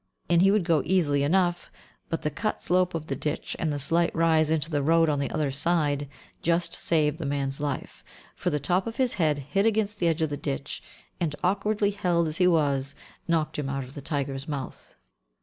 In 0.27 0.39
he 0.39 0.49
would 0.49 0.63
go 0.63 0.81
easily 0.83 1.21
enough, 1.21 1.71
but 2.09 2.23
the 2.23 2.31
cut 2.31 2.63
slope 2.63 2.95
of 2.95 3.05
the 3.05 3.15
ditch 3.15 3.55
and 3.59 3.71
the 3.71 3.77
slight 3.77 4.09
rise 4.15 4.49
into 4.49 4.71
the 4.71 4.81
road 4.81 5.09
on 5.09 5.19
the 5.19 5.29
other 5.29 5.51
side 5.51 6.09
just 6.41 6.73
saved 6.73 7.19
the 7.19 7.25
man's 7.27 7.61
life, 7.61 8.03
for 8.35 8.49
the 8.49 8.59
top 8.59 8.87
of 8.87 8.95
his 8.97 9.13
head 9.13 9.37
hit 9.37 9.67
against 9.67 9.99
the 9.99 10.07
edge 10.07 10.23
of 10.23 10.31
the 10.31 10.37
ditch, 10.37 10.81
and, 11.19 11.35
awkwardly 11.43 11.91
held 11.91 12.27
as 12.27 12.37
he 12.37 12.47
was, 12.47 12.95
knocked 13.27 13.59
him 13.59 13.69
out 13.69 13.83
of 13.83 13.93
the 13.93 14.01
tiger's 14.01 14.47
mouth. 14.47 14.95